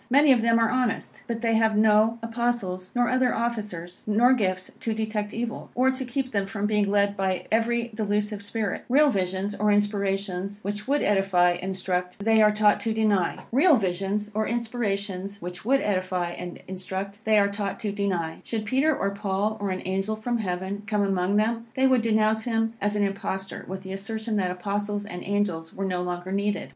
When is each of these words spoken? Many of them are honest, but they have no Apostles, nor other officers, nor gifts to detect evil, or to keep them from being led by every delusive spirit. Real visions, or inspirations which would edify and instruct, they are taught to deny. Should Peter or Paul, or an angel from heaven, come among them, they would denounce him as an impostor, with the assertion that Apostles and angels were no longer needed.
Many 0.09 0.31
of 0.31 0.41
them 0.41 0.57
are 0.57 0.71
honest, 0.71 1.21
but 1.27 1.41
they 1.41 1.53
have 1.57 1.77
no 1.77 2.17
Apostles, 2.23 2.91
nor 2.95 3.07
other 3.07 3.35
officers, 3.35 4.03
nor 4.07 4.33
gifts 4.33 4.71
to 4.79 4.95
detect 4.95 5.31
evil, 5.31 5.69
or 5.75 5.91
to 5.91 6.03
keep 6.03 6.31
them 6.31 6.47
from 6.47 6.65
being 6.65 6.89
led 6.89 7.15
by 7.15 7.45
every 7.51 7.89
delusive 7.93 8.41
spirit. 8.41 8.83
Real 8.89 9.11
visions, 9.11 9.53
or 9.53 9.71
inspirations 9.71 10.59
which 10.63 10.87
would 10.87 11.03
edify 11.03 11.51
and 11.51 11.69
instruct, 11.75 12.17
they 12.17 12.41
are 12.41 12.51
taught 12.51 12.79
to 12.79 12.93
deny. 12.93 13.43
Should 13.53 13.79
Peter 18.65 18.97
or 18.97 19.11
Paul, 19.11 19.57
or 19.61 19.69
an 19.69 19.81
angel 19.85 20.15
from 20.15 20.37
heaven, 20.39 20.81
come 20.87 21.03
among 21.03 21.35
them, 21.35 21.67
they 21.75 21.85
would 21.85 22.01
denounce 22.01 22.45
him 22.45 22.73
as 22.81 22.95
an 22.95 23.03
impostor, 23.05 23.65
with 23.67 23.83
the 23.83 23.93
assertion 23.93 24.35
that 24.37 24.49
Apostles 24.49 25.05
and 25.05 25.23
angels 25.23 25.75
were 25.75 25.85
no 25.85 26.01
longer 26.01 26.31
needed. 26.31 26.69